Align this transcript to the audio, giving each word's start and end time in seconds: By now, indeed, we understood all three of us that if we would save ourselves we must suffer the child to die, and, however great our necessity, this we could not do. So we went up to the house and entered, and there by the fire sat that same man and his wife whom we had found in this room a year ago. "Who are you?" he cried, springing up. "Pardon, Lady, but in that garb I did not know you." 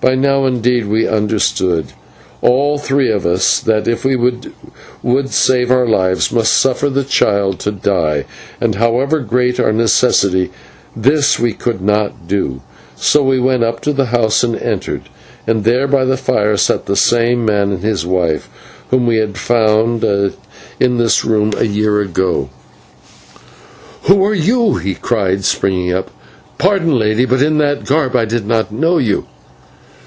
By 0.00 0.16
now, 0.16 0.46
indeed, 0.46 0.88
we 0.88 1.06
understood 1.06 1.84
all 2.40 2.76
three 2.76 3.08
of 3.08 3.24
us 3.24 3.60
that 3.60 3.86
if 3.86 4.04
we 4.04 4.16
would 4.16 4.52
save 5.30 5.70
ourselves 5.70 6.32
we 6.32 6.38
must 6.38 6.54
suffer 6.56 6.90
the 6.90 7.04
child 7.04 7.60
to 7.60 7.70
die, 7.70 8.24
and, 8.60 8.74
however 8.74 9.20
great 9.20 9.60
our 9.60 9.72
necessity, 9.72 10.50
this 10.96 11.38
we 11.38 11.52
could 11.52 11.80
not 11.80 12.26
do. 12.26 12.62
So 12.96 13.22
we 13.22 13.38
went 13.38 13.62
up 13.62 13.80
to 13.82 13.92
the 13.92 14.06
house 14.06 14.42
and 14.42 14.56
entered, 14.56 15.02
and 15.46 15.62
there 15.62 15.86
by 15.86 16.04
the 16.04 16.16
fire 16.16 16.56
sat 16.56 16.86
that 16.86 16.96
same 16.96 17.44
man 17.44 17.70
and 17.70 17.84
his 17.84 18.04
wife 18.04 18.50
whom 18.90 19.06
we 19.06 19.18
had 19.18 19.38
found 19.38 20.02
in 20.80 20.98
this 20.98 21.24
room 21.24 21.52
a 21.56 21.64
year 21.66 22.00
ago. 22.00 22.50
"Who 24.06 24.24
are 24.24 24.34
you?" 24.34 24.78
he 24.78 24.94
cried, 24.96 25.44
springing 25.44 25.92
up. 25.92 26.10
"Pardon, 26.58 26.98
Lady, 26.98 27.24
but 27.24 27.40
in 27.40 27.58
that 27.58 27.84
garb 27.84 28.16
I 28.16 28.24
did 28.24 28.44
not 28.48 28.72
know 28.72 28.98
you." 28.98 29.28